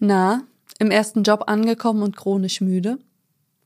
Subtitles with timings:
[0.00, 0.42] Na,
[0.78, 2.98] im ersten Job angekommen und chronisch müde?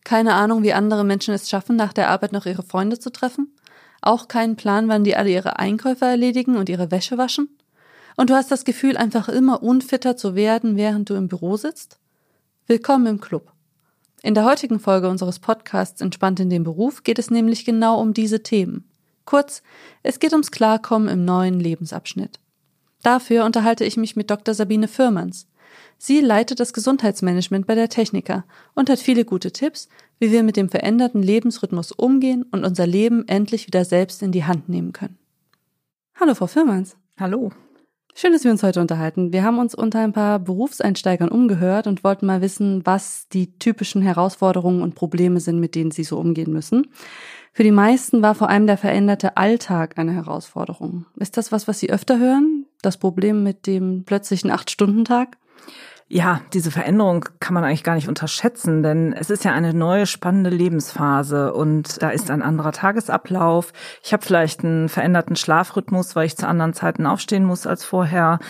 [0.03, 3.55] Keine Ahnung, wie andere Menschen es schaffen, nach der Arbeit noch ihre Freunde zu treffen?
[4.01, 7.49] Auch keinen Plan, wann die alle ihre Einkäufe erledigen und ihre Wäsche waschen?
[8.17, 11.99] Und du hast das Gefühl, einfach immer unfitter zu werden, während du im Büro sitzt?
[12.67, 13.53] Willkommen im Club.
[14.23, 18.15] In der heutigen Folge unseres Podcasts Entspannt in dem Beruf geht es nämlich genau um
[18.15, 18.89] diese Themen.
[19.25, 19.63] Kurz,
[20.03, 22.39] es geht ums Klarkommen im neuen Lebensabschnitt.
[23.03, 24.55] Dafür unterhalte ich mich mit Dr.
[24.55, 25.49] Sabine Firmans.
[25.99, 28.45] Sie leitet das Gesundheitsmanagement bei der Techniker
[28.75, 33.27] und hat viele gute Tipps, wie wir mit dem veränderten Lebensrhythmus umgehen und unser Leben
[33.29, 35.19] endlich wieder selbst in die Hand nehmen können.
[36.19, 36.97] Hallo, Frau Firmans.
[37.19, 37.51] Hallo.
[38.15, 39.33] Schön, dass wir uns heute unterhalten.
[39.33, 44.03] Wir haben uns unter ein paar Berufseinsteigern umgehört und wollten mal wissen, was die typischen
[44.03, 46.89] Herausforderungen und Probleme sind, mit denen sie so umgehen müssen.
[47.53, 51.07] Für die meisten war vor allem der veränderte Alltag eine Herausforderung.
[51.17, 52.62] Ist das was, was Sie öfter hören?
[52.83, 55.39] Das Problem mit dem plötzlichen Acht-Stunden-Tag?
[56.15, 60.05] Ja, diese Veränderung kann man eigentlich gar nicht unterschätzen, denn es ist ja eine neue
[60.05, 63.73] spannende Lebensphase und da ist ein anderer Tagesablauf.
[64.03, 68.41] Ich habe vielleicht einen veränderten Schlafrhythmus, weil ich zu anderen Zeiten aufstehen muss als vorher.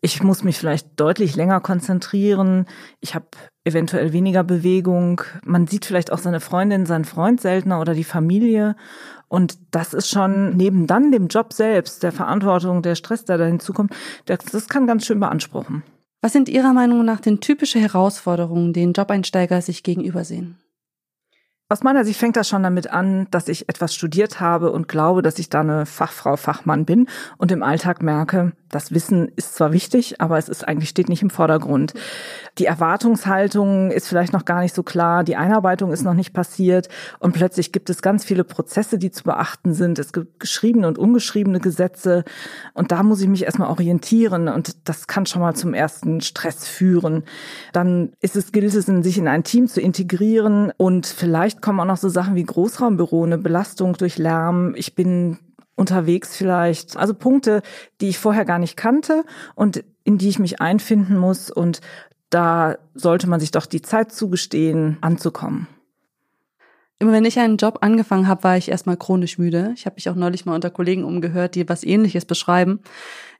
[0.00, 2.64] Ich muss mich vielleicht deutlich länger konzentrieren.
[3.00, 3.26] Ich habe
[3.64, 5.20] eventuell weniger Bewegung.
[5.44, 8.74] Man sieht vielleicht auch seine Freundin, seinen Freund seltener oder die Familie.
[9.32, 13.46] Und das ist schon neben dann dem Job selbst, der Verantwortung, der Stress, der da
[13.46, 13.90] hinzukommt,
[14.26, 15.84] das, das kann ganz schön beanspruchen.
[16.20, 20.58] Was sind Ihrer Meinung nach denn typische Herausforderungen, denen Jobeinsteiger sich gegenübersehen?
[21.70, 25.22] Aus meiner Sicht fängt das schon damit an, dass ich etwas studiert habe und glaube,
[25.22, 29.72] dass ich da eine Fachfrau, Fachmann bin und im Alltag merke, das Wissen ist zwar
[29.72, 31.94] wichtig, aber es ist eigentlich steht nicht im Vordergrund.
[32.58, 36.88] Die Erwartungshaltung ist vielleicht noch gar nicht so klar, die Einarbeitung ist noch nicht passiert
[37.18, 39.98] und plötzlich gibt es ganz viele Prozesse, die zu beachten sind.
[39.98, 42.24] Es gibt geschriebene und ungeschriebene Gesetze
[42.74, 46.68] und da muss ich mich erstmal orientieren und das kann schon mal zum ersten Stress
[46.68, 47.24] führen.
[47.72, 51.86] Dann ist es gilt es, sich in ein Team zu integrieren und vielleicht kommen auch
[51.86, 54.74] noch so Sachen wie Großraumbüro, eine Belastung durch Lärm.
[54.76, 55.38] Ich bin
[55.74, 56.96] unterwegs vielleicht.
[56.96, 57.62] Also Punkte,
[58.00, 59.24] die ich vorher gar nicht kannte
[59.54, 61.50] und in die ich mich einfinden muss.
[61.50, 61.80] Und
[62.32, 65.68] da sollte man sich doch die Zeit zugestehen, anzukommen.
[66.98, 69.72] Immer wenn ich einen Job angefangen habe, war ich erstmal chronisch müde.
[69.74, 72.78] Ich habe mich auch neulich mal unter Kollegen umgehört, die was ähnliches beschreiben.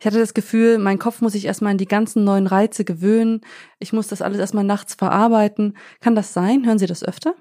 [0.01, 3.41] Ich hatte das Gefühl, mein Kopf muss sich erstmal an die ganzen neuen Reize gewöhnen.
[3.79, 5.77] Ich muss das alles erstmal nachts verarbeiten.
[6.01, 6.67] Kann das sein?
[6.67, 7.37] Hören Sie das öfter?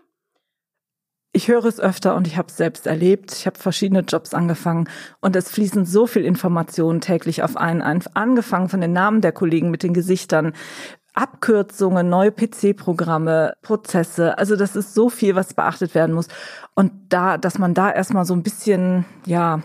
[1.33, 3.31] Ich höre es öfter und ich habe es selbst erlebt.
[3.31, 4.89] Ich habe verschiedene Jobs angefangen
[5.21, 8.03] und es fließen so viel Informationen täglich auf einen ein.
[8.13, 10.51] Angefangen von den Namen der Kollegen mit den Gesichtern,
[11.13, 14.37] Abkürzungen, neue PC-Programme, Prozesse.
[14.37, 16.27] Also das ist so viel, was beachtet werden muss.
[16.73, 19.61] Und da, dass man da erstmal so ein bisschen, ja,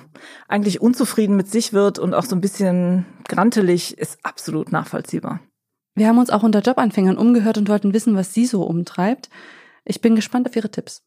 [0.48, 5.40] eigentlich unzufrieden mit sich wird und auch so ein bisschen grantelig, ist absolut nachvollziehbar.
[5.94, 9.30] Wir haben uns auch unter Jobanfängern umgehört und wollten wissen, was sie so umtreibt.
[9.84, 11.02] Ich bin gespannt auf Ihre Tipps.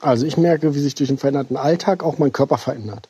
[0.00, 3.08] Also ich merke, wie sich durch den veränderten Alltag auch mein Körper verändert.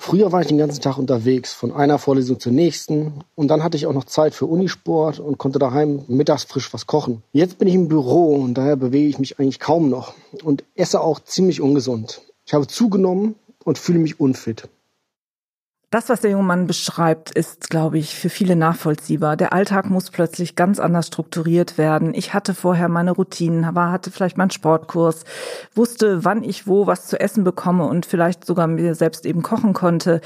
[0.00, 3.24] Früher war ich den ganzen Tag unterwegs, von einer Vorlesung zur nächsten.
[3.34, 6.86] Und dann hatte ich auch noch Zeit für Unisport und konnte daheim mittags frisch was
[6.86, 7.22] kochen.
[7.32, 10.14] Jetzt bin ich im Büro und daher bewege ich mich eigentlich kaum noch
[10.44, 12.22] und esse auch ziemlich ungesund.
[12.46, 14.68] Ich habe zugenommen und fühle mich unfit.
[15.90, 19.38] Das, was der junge Mann beschreibt, ist, glaube ich, für viele nachvollziehbar.
[19.38, 22.12] Der Alltag muss plötzlich ganz anders strukturiert werden.
[22.12, 25.24] Ich hatte vorher meine Routinen, war, hatte vielleicht meinen Sportkurs,
[25.74, 29.72] wusste, wann ich wo was zu essen bekomme und vielleicht sogar mir selbst eben kochen
[29.72, 30.20] konnte.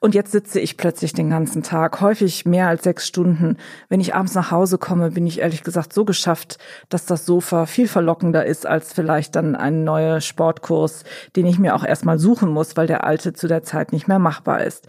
[0.00, 3.56] Und jetzt sitze ich plötzlich den ganzen Tag, häufig mehr als sechs Stunden.
[3.88, 7.66] Wenn ich abends nach Hause komme, bin ich ehrlich gesagt so geschafft, dass das Sofa
[7.66, 11.04] viel verlockender ist als vielleicht dann ein neuer Sportkurs,
[11.34, 14.18] den ich mir auch erstmal suchen muss, weil der alte zu der Zeit nicht mehr
[14.18, 14.86] machbar ist.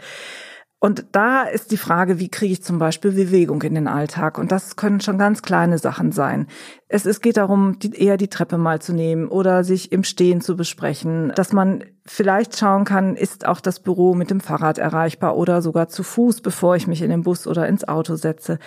[0.82, 4.38] Und da ist die Frage, wie kriege ich zum Beispiel Bewegung in den Alltag?
[4.38, 6.46] Und das können schon ganz kleine Sachen sein.
[6.88, 10.40] Es, es geht darum, die, eher die Treppe mal zu nehmen oder sich im Stehen
[10.40, 15.36] zu besprechen, dass man vielleicht schauen kann, ist auch das Büro mit dem Fahrrad erreichbar
[15.36, 18.58] oder sogar zu Fuß, bevor ich mich in den Bus oder ins Auto setze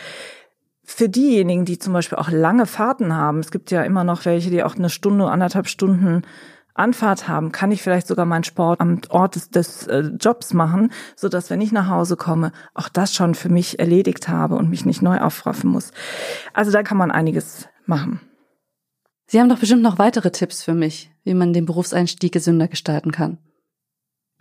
[0.85, 4.49] für diejenigen, die zum Beispiel auch lange Fahrten haben, es gibt ja immer noch welche,
[4.49, 6.23] die auch eine Stunde, anderthalb Stunden
[6.75, 10.91] Anfahrt haben, kann ich vielleicht sogar meinen Sport am Ort des, des äh, Jobs machen,
[11.15, 14.69] so dass wenn ich nach Hause komme, auch das schon für mich erledigt habe und
[14.69, 15.91] mich nicht neu aufraffen muss.
[16.53, 18.21] Also da kann man einiges machen.
[19.27, 23.11] Sie haben doch bestimmt noch weitere Tipps für mich, wie man den Berufseinstieg gesünder gestalten
[23.11, 23.37] kann.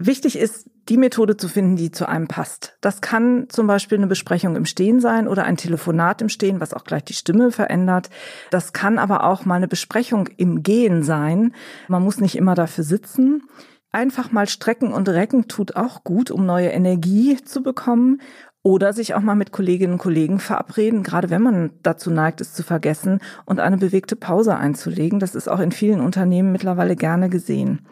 [0.07, 2.77] Wichtig ist, die Methode zu finden, die zu einem passt.
[2.81, 6.75] Das kann zum Beispiel eine Besprechung im Stehen sein oder ein Telefonat im Stehen, was
[6.75, 8.11] auch gleich die Stimme verändert.
[8.51, 11.55] Das kann aber auch mal eine Besprechung im Gehen sein.
[11.87, 13.45] Man muss nicht immer dafür sitzen.
[13.93, 18.21] Einfach mal strecken und recken tut auch gut, um neue Energie zu bekommen.
[18.65, 22.55] Oder sich auch mal mit Kolleginnen und Kollegen verabreden, gerade wenn man dazu neigt, es
[22.55, 25.21] zu vergessen und eine bewegte Pause einzulegen.
[25.21, 27.87] Das ist auch in vielen Unternehmen mittlerweile gerne gesehen.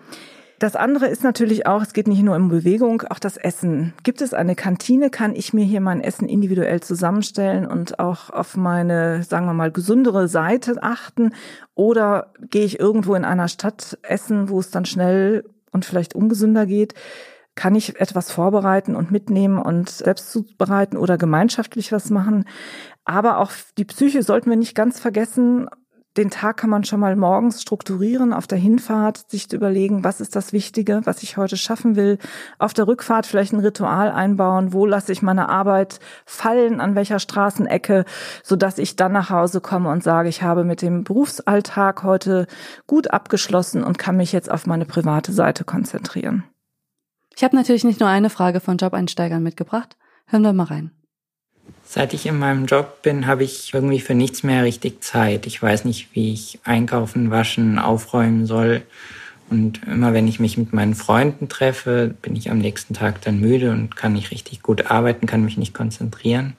[0.60, 3.94] Das andere ist natürlich auch, es geht nicht nur um Bewegung, auch das Essen.
[4.02, 8.58] Gibt es eine Kantine, kann ich mir hier mein Essen individuell zusammenstellen und auch auf
[8.58, 11.32] meine, sagen wir mal, gesündere Seite achten?
[11.74, 16.66] Oder gehe ich irgendwo in einer Stadt essen, wo es dann schnell und vielleicht ungesünder
[16.66, 16.92] geht?
[17.54, 22.44] Kann ich etwas vorbereiten und mitnehmen und selbst zubereiten oder gemeinschaftlich was machen?
[23.06, 25.70] Aber auch die Psyche sollten wir nicht ganz vergessen
[26.16, 30.34] den Tag kann man schon mal morgens strukturieren, auf der Hinfahrt sich überlegen, was ist
[30.34, 32.18] das Wichtige, was ich heute schaffen will.
[32.58, 37.20] Auf der Rückfahrt vielleicht ein Ritual einbauen, wo lasse ich meine Arbeit fallen, an welcher
[37.20, 38.04] Straßenecke,
[38.42, 42.48] so dass ich dann nach Hause komme und sage, ich habe mit dem Berufsalltag heute
[42.88, 46.44] gut abgeschlossen und kann mich jetzt auf meine private Seite konzentrieren.
[47.36, 49.96] Ich habe natürlich nicht nur eine Frage von Job-Einsteigern mitgebracht.
[50.26, 50.90] Hören wir mal rein.
[51.84, 55.46] Seit ich in meinem Job bin, habe ich irgendwie für nichts mehr richtig Zeit.
[55.46, 58.82] Ich weiß nicht, wie ich einkaufen, waschen, aufräumen soll.
[59.50, 63.40] Und immer wenn ich mich mit meinen Freunden treffe, bin ich am nächsten Tag dann
[63.40, 66.54] müde und kann nicht richtig gut arbeiten, kann mich nicht konzentrieren.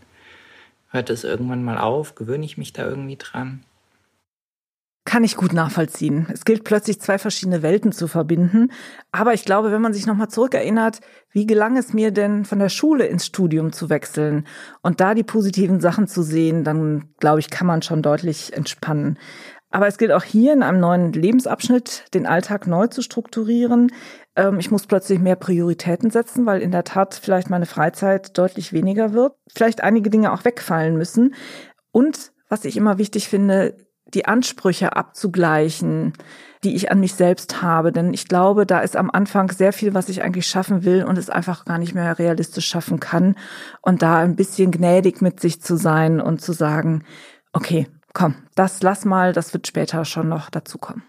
[0.89, 2.15] Hört es irgendwann mal auf?
[2.15, 3.63] Gewöhne ich mich da irgendwie dran?
[5.03, 6.27] Kann ich gut nachvollziehen.
[6.31, 8.71] Es gilt plötzlich zwei verschiedene Welten zu verbinden.
[9.11, 10.99] Aber ich glaube, wenn man sich nochmal zurückerinnert,
[11.31, 14.45] wie gelang es mir denn von der Schule ins Studium zu wechseln
[14.83, 19.17] und da die positiven Sachen zu sehen, dann glaube ich, kann man schon deutlich entspannen.
[19.71, 23.91] Aber es gilt auch hier in einem neuen Lebensabschnitt, den Alltag neu zu strukturieren.
[24.35, 28.71] Ähm, ich muss plötzlich mehr Prioritäten setzen, weil in der Tat vielleicht meine Freizeit deutlich
[28.71, 29.33] weniger wird.
[29.55, 31.33] Vielleicht einige Dinge auch wegfallen müssen.
[31.91, 33.75] Und was ich immer wichtig finde,
[34.13, 36.13] die Ansprüche abzugleichen,
[36.63, 37.91] die ich an mich selbst habe.
[37.91, 41.17] Denn ich glaube, da ist am Anfang sehr viel, was ich eigentlich schaffen will und
[41.17, 43.35] es einfach gar nicht mehr realistisch schaffen kann.
[43.81, 47.03] Und da ein bisschen gnädig mit sich zu sein und zu sagen,
[47.53, 51.03] okay, komm, das lass mal, das wird später schon noch dazukommen.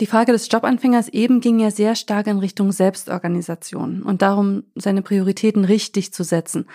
[0.00, 5.02] Die Frage des Jobanfängers eben ging ja sehr stark in Richtung Selbstorganisation und darum, seine
[5.02, 6.66] Prioritäten richtig zu setzen.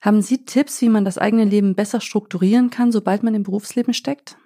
[0.00, 3.92] Haben Sie Tipps, wie man das eigene Leben besser strukturieren kann, sobald man im Berufsleben
[3.92, 4.36] steckt?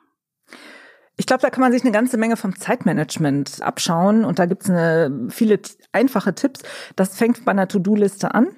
[1.17, 4.69] Ich glaube, da kann man sich eine ganze Menge vom Zeitmanagement abschauen und da gibt's
[4.69, 5.61] eine, viele
[5.95, 6.61] einfache Tipps.
[6.97, 8.49] Das fängt bei einer To-Do-Liste an,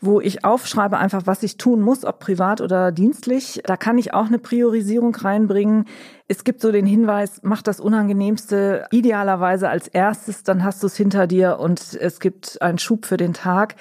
[0.00, 3.62] wo ich aufschreibe einfach, was ich tun muss, ob privat oder dienstlich.
[3.64, 5.86] Da kann ich auch eine Priorisierung reinbringen.
[6.30, 10.94] Es gibt so den Hinweis, mach das Unangenehmste idealerweise als erstes, dann hast du es
[10.94, 13.76] hinter dir und es gibt einen Schub für den Tag.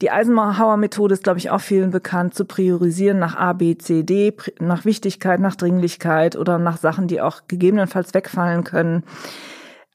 [0.00, 4.34] Die Eisenhower-Methode ist, glaube ich, auch vielen bekannt, zu priorisieren nach A, B, C, D,
[4.58, 9.04] nach Wichtigkeit, nach Dringlichkeit oder nach Sachen, die auch gegebenenfalls wegfallen können.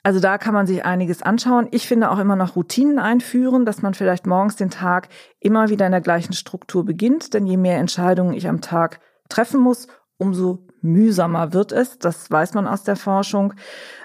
[0.07, 1.67] Also da kann man sich einiges anschauen.
[1.71, 5.09] Ich finde auch immer noch Routinen einführen, dass man vielleicht morgens den Tag
[5.41, 7.33] immer wieder in der gleichen Struktur beginnt.
[7.33, 11.99] Denn je mehr Entscheidungen ich am Tag treffen muss, umso mühsamer wird es.
[11.99, 13.53] Das weiß man aus der Forschung.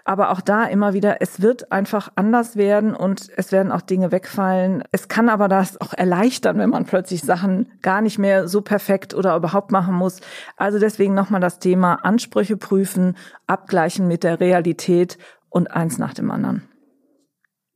[0.04, 4.10] Aber auch da immer wieder, es wird einfach anders werden und es werden auch Dinge
[4.10, 4.82] wegfallen.
[4.90, 9.14] Es kann aber das auch erleichtern, wenn man plötzlich Sachen gar nicht mehr so perfekt
[9.14, 10.20] oder überhaupt machen muss.
[10.56, 13.16] Also deswegen nochmal das Thema Ansprüche prüfen,
[13.46, 15.16] abgleichen mit der Realität
[15.52, 16.62] und eins nach dem anderen.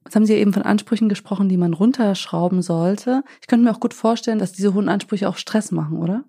[0.04, 3.24] Jetzt haben Sie eben von Ansprüchen gesprochen, die man runterschrauben sollte.
[3.40, 6.24] Ich könnte mir auch gut vorstellen, dass diese hohen Ansprüche auch Stress machen, oder?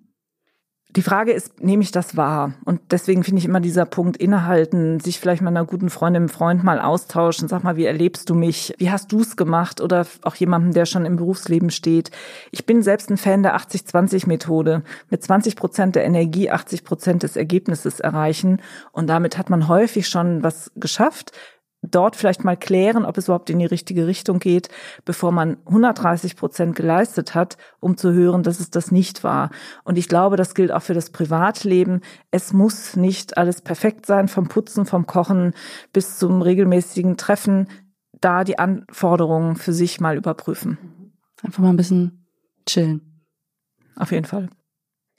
[0.97, 2.55] Die Frage ist, nehme ich das wahr?
[2.65, 6.29] Und deswegen finde ich immer dieser Punkt innehalten, sich vielleicht mit einer guten Freundin, einem
[6.29, 8.73] Freund mal austauschen, sag mal, wie erlebst du mich?
[8.79, 9.79] Wie hast du es gemacht?
[9.79, 12.09] Oder auch jemandem, der schon im Berufsleben steht.
[12.49, 14.81] Ich bin selbst ein Fan der 80-20-Methode.
[15.11, 18.59] Mit 20 Prozent der Energie 80 Prozent des Ergebnisses erreichen.
[18.91, 21.31] Und damit hat man häufig schon was geschafft
[21.91, 24.69] dort vielleicht mal klären, ob es überhaupt in die richtige Richtung geht,
[25.05, 29.49] bevor man 130 Prozent geleistet hat, um zu hören, dass es das nicht war.
[29.83, 32.01] Und ich glaube, das gilt auch für das Privatleben.
[32.31, 35.53] Es muss nicht alles perfekt sein, vom Putzen, vom Kochen
[35.93, 37.67] bis zum regelmäßigen Treffen,
[38.19, 40.77] da die Anforderungen für sich mal überprüfen.
[41.43, 42.27] Einfach mal ein bisschen
[42.65, 43.23] chillen.
[43.95, 44.49] Auf jeden Fall.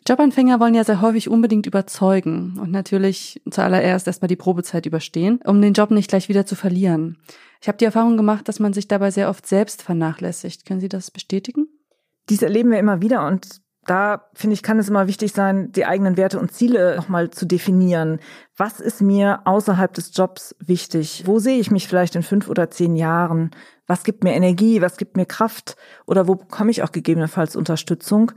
[0.07, 5.61] Jobanfänger wollen ja sehr häufig unbedingt überzeugen und natürlich zuallererst erstmal die Probezeit überstehen, um
[5.61, 7.19] den Job nicht gleich wieder zu verlieren.
[7.61, 10.65] Ich habe die Erfahrung gemacht, dass man sich dabei sehr oft selbst vernachlässigt.
[10.65, 11.67] Können Sie das bestätigen?
[12.29, 15.87] Dies erleben wir immer wieder und da finde ich, kann es immer wichtig sein, die
[15.87, 18.21] eigenen Werte und Ziele nochmal zu definieren.
[18.55, 21.23] Was ist mir außerhalb des Jobs wichtig?
[21.25, 23.51] Wo sehe ich mich vielleicht in fünf oder zehn Jahren?
[23.87, 24.83] Was gibt mir Energie?
[24.83, 25.77] Was gibt mir Kraft?
[26.07, 28.33] Oder wo bekomme ich auch gegebenenfalls Unterstützung?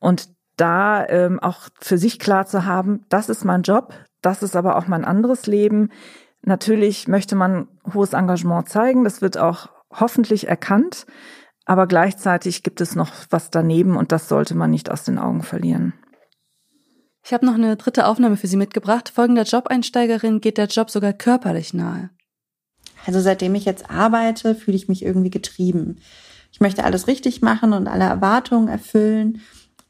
[0.00, 0.28] Und
[0.60, 4.76] da ähm, auch für sich klar zu haben, das ist mein Job, das ist aber
[4.76, 5.90] auch mein anderes Leben.
[6.42, 11.06] Natürlich möchte man hohes Engagement zeigen, das wird auch hoffentlich erkannt.
[11.66, 15.42] Aber gleichzeitig gibt es noch was daneben und das sollte man nicht aus den Augen
[15.42, 15.94] verlieren.
[17.22, 19.10] Ich habe noch eine dritte Aufnahme für Sie mitgebracht.
[19.14, 22.10] Folgender Job-Einsteigerin geht der Job sogar körperlich nahe.
[23.06, 26.00] Also seitdem ich jetzt arbeite, fühle ich mich irgendwie getrieben.
[26.52, 29.40] Ich möchte alles richtig machen und alle Erwartungen erfüllen,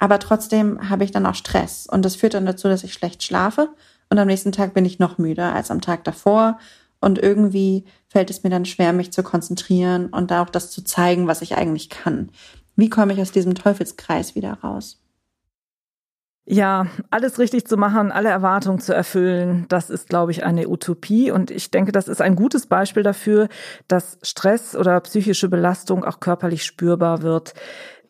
[0.01, 3.23] aber trotzdem habe ich dann auch Stress und das führt dann dazu, dass ich schlecht
[3.23, 3.69] schlafe
[4.09, 6.59] und am nächsten Tag bin ich noch müder als am Tag davor
[7.01, 11.27] und irgendwie fällt es mir dann schwer, mich zu konzentrieren und auch das zu zeigen,
[11.27, 12.31] was ich eigentlich kann.
[12.77, 15.01] Wie komme ich aus diesem Teufelskreis wieder raus?
[16.47, 21.31] Ja, alles richtig zu machen, alle Erwartungen zu erfüllen, das ist, glaube ich, eine Utopie.
[21.31, 23.49] Und ich denke, das ist ein gutes Beispiel dafür,
[23.87, 27.53] dass Stress oder psychische Belastung auch körperlich spürbar wird.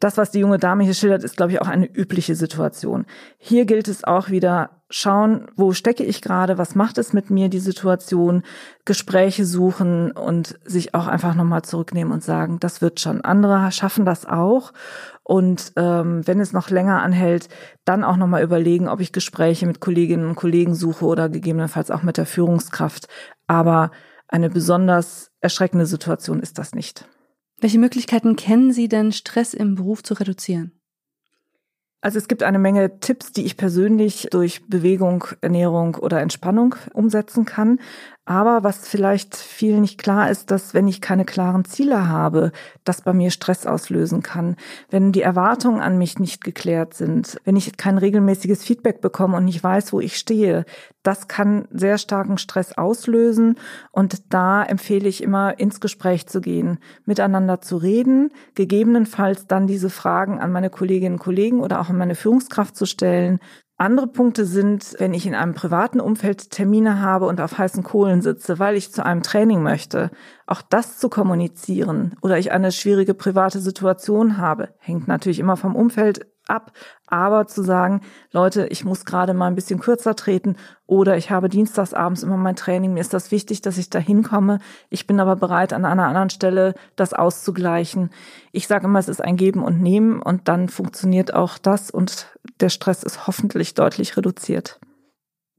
[0.00, 3.04] Das, was die junge Dame hier schildert, ist, glaube ich, auch eine übliche Situation.
[3.36, 7.50] Hier gilt es auch wieder, schauen, wo stecke ich gerade, was macht es mit mir,
[7.50, 8.42] die Situation,
[8.86, 13.20] Gespräche suchen und sich auch einfach nochmal zurücknehmen und sagen, das wird schon.
[13.20, 14.72] Andere schaffen das auch.
[15.22, 17.48] Und ähm, wenn es noch länger anhält,
[17.84, 22.02] dann auch nochmal überlegen, ob ich Gespräche mit Kolleginnen und Kollegen suche oder gegebenenfalls auch
[22.02, 23.06] mit der Führungskraft.
[23.46, 23.90] Aber
[24.28, 27.04] eine besonders erschreckende Situation ist das nicht.
[27.60, 30.72] Welche Möglichkeiten kennen Sie denn, Stress im Beruf zu reduzieren?
[32.02, 37.44] Also es gibt eine Menge Tipps, die ich persönlich durch Bewegung, Ernährung oder Entspannung umsetzen
[37.44, 37.78] kann.
[38.30, 42.52] Aber was vielleicht vielen nicht klar ist, dass wenn ich keine klaren Ziele habe,
[42.84, 44.54] das bei mir Stress auslösen kann.
[44.88, 49.46] Wenn die Erwartungen an mich nicht geklärt sind, wenn ich kein regelmäßiges Feedback bekomme und
[49.46, 50.64] nicht weiß, wo ich stehe,
[51.02, 53.56] das kann sehr starken Stress auslösen.
[53.90, 59.90] Und da empfehle ich immer, ins Gespräch zu gehen, miteinander zu reden, gegebenenfalls dann diese
[59.90, 63.40] Fragen an meine Kolleginnen und Kollegen oder auch an meine Führungskraft zu stellen
[63.80, 68.20] andere Punkte sind, wenn ich in einem privaten Umfeld Termine habe und auf heißen Kohlen
[68.20, 70.10] sitze, weil ich zu einem Training möchte,
[70.46, 75.74] auch das zu kommunizieren oder ich eine schwierige private Situation habe, hängt natürlich immer vom
[75.74, 76.72] Umfeld ab,
[77.06, 78.00] aber zu sagen,
[78.32, 80.56] Leute, ich muss gerade mal ein bisschen kürzer treten
[80.86, 84.58] oder ich habe dienstagsabends immer mein Training, mir ist das wichtig, dass ich da hinkomme.
[84.88, 88.10] Ich bin aber bereit, an einer anderen Stelle das auszugleichen.
[88.52, 92.26] Ich sage immer, es ist ein Geben und Nehmen und dann funktioniert auch das und
[92.60, 94.80] der Stress ist hoffentlich deutlich reduziert.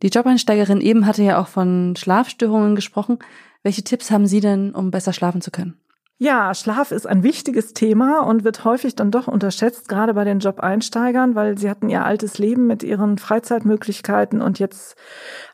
[0.01, 3.19] Die Jobeinsteigerin eben hatte ja auch von Schlafstörungen gesprochen.
[3.63, 5.80] Welche Tipps haben Sie denn, um besser schlafen zu können?
[6.23, 10.37] Ja, Schlaf ist ein wichtiges Thema und wird häufig dann doch unterschätzt, gerade bei den
[10.37, 14.95] Job-Einsteigern, weil sie hatten ihr altes Leben mit ihren Freizeitmöglichkeiten und jetzt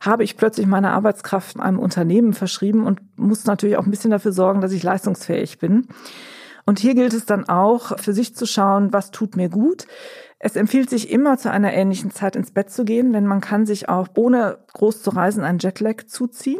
[0.01, 4.33] habe ich plötzlich meine Arbeitskraft einem Unternehmen verschrieben und muss natürlich auch ein bisschen dafür
[4.33, 5.87] sorgen, dass ich leistungsfähig bin.
[6.65, 9.87] Und hier gilt es dann auch, für sich zu schauen, was tut mir gut.
[10.37, 13.65] Es empfiehlt sich immer zu einer ähnlichen Zeit ins Bett zu gehen, denn man kann
[13.65, 16.59] sich auch ohne groß zu reisen einen Jetlag zuziehen.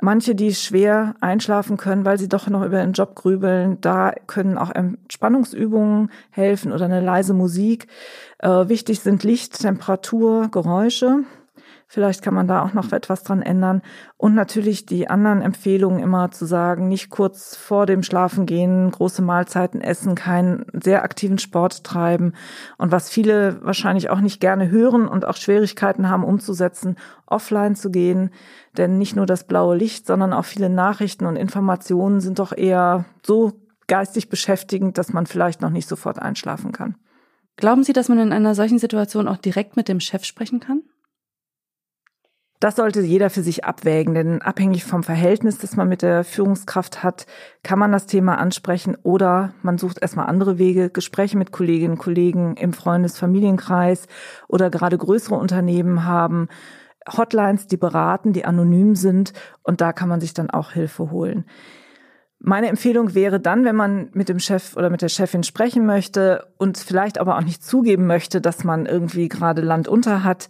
[0.00, 4.56] Manche, die schwer einschlafen können, weil sie doch noch über den Job grübeln, da können
[4.56, 7.88] auch Entspannungsübungen helfen oder eine leise Musik.
[8.38, 11.24] Äh, wichtig sind Licht, Temperatur, Geräusche.
[11.90, 13.80] Vielleicht kann man da auch noch etwas dran ändern.
[14.18, 19.22] Und natürlich die anderen Empfehlungen immer zu sagen, nicht kurz vor dem Schlafen gehen, große
[19.22, 22.34] Mahlzeiten essen, keinen sehr aktiven Sport treiben.
[22.76, 27.90] Und was viele wahrscheinlich auch nicht gerne hören und auch Schwierigkeiten haben umzusetzen, offline zu
[27.90, 28.32] gehen.
[28.76, 33.06] Denn nicht nur das blaue Licht, sondern auch viele Nachrichten und Informationen sind doch eher
[33.24, 33.54] so
[33.86, 36.96] geistig beschäftigend, dass man vielleicht noch nicht sofort einschlafen kann.
[37.56, 40.82] Glauben Sie, dass man in einer solchen Situation auch direkt mit dem Chef sprechen kann?
[42.60, 47.04] Das sollte jeder für sich abwägen, denn abhängig vom Verhältnis, das man mit der Führungskraft
[47.04, 47.26] hat,
[47.62, 51.98] kann man das Thema ansprechen oder man sucht erstmal andere Wege, Gespräche mit Kolleginnen und
[51.98, 54.08] Kollegen im Freundes-Familienkreis
[54.48, 56.48] oder gerade größere Unternehmen haben
[57.16, 61.44] Hotlines, die beraten, die anonym sind und da kann man sich dann auch Hilfe holen.
[62.40, 66.46] Meine Empfehlung wäre dann, wenn man mit dem Chef oder mit der Chefin sprechen möchte
[66.56, 70.48] und vielleicht aber auch nicht zugeben möchte, dass man irgendwie gerade Land unter hat,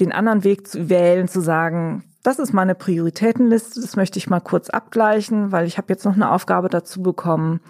[0.00, 4.40] den anderen Weg zu wählen, zu sagen, das ist meine Prioritätenliste, das möchte ich mal
[4.40, 7.60] kurz abgleichen, weil ich habe jetzt noch eine Aufgabe dazu bekommen.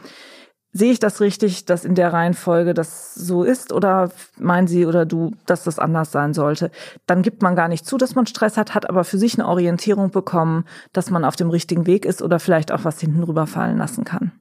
[0.72, 5.06] Sehe ich das richtig, dass in der Reihenfolge das so ist oder meinen Sie oder
[5.06, 6.70] du, dass das anders sein sollte?
[7.06, 9.46] Dann gibt man gar nicht zu, dass man Stress hat, hat aber für sich eine
[9.46, 13.78] Orientierung bekommen, dass man auf dem richtigen Weg ist oder vielleicht auch was hinten rüberfallen
[13.78, 14.32] lassen kann.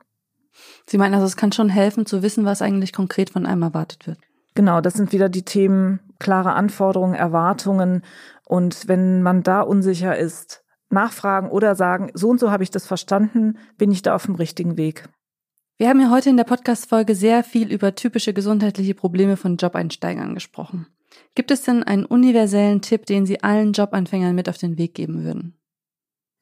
[0.87, 4.07] Sie meinen also, es kann schon helfen zu wissen, was eigentlich konkret von einem erwartet
[4.07, 4.17] wird.
[4.55, 8.01] Genau, das sind wieder die Themen klare Anforderungen, Erwartungen.
[8.46, 12.88] Und wenn man da unsicher ist, nachfragen oder sagen, so und so habe ich das
[12.88, 15.10] verstanden, bin ich da auf dem richtigen Weg.
[15.77, 20.34] Wir haben ja heute in der Podcast-Folge sehr viel über typische gesundheitliche Probleme von Jobeinsteigern
[20.34, 20.88] gesprochen.
[21.36, 25.24] Gibt es denn einen universellen Tipp, den Sie allen Jobanfängern mit auf den Weg geben
[25.24, 25.60] würden?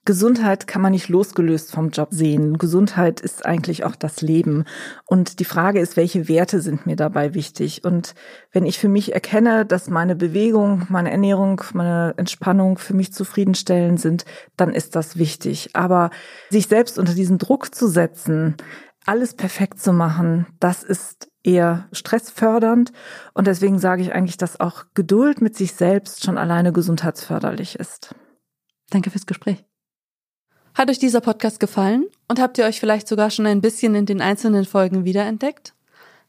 [0.04, 2.58] Gesundheit kann man nicht losgelöst vom Job sehen.
[2.58, 4.66] Gesundheit ist eigentlich auch das Leben.
[5.06, 7.84] Und die Frage ist, welche Werte sind mir dabei wichtig?
[7.84, 8.16] Und
[8.52, 14.02] wenn ich für mich erkenne, dass meine Bewegung, meine Ernährung, meine Entspannung für mich zufriedenstellend
[14.02, 14.26] sind,
[14.58, 15.70] dann ist das wichtig.
[15.74, 16.10] Aber
[16.50, 18.56] sich selbst unter diesen Druck zu setzen,
[19.06, 22.92] alles perfekt zu machen, das ist eher stressfördernd.
[23.36, 28.16] Und deswegen sage ich eigentlich, dass auch Geduld mit sich selbst schon alleine gesundheitsförderlich ist.
[28.90, 29.64] Danke fürs Gespräch.
[30.74, 34.06] Hat euch dieser Podcast gefallen und habt ihr euch vielleicht sogar schon ein bisschen in
[34.06, 35.74] den einzelnen Folgen wiederentdeckt?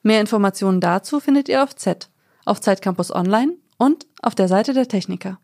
[0.03, 2.11] Mehr Informationen dazu findet ihr auf Z,
[2.45, 5.39] auf Zeitcampus Online und auf der Seite der Techniker.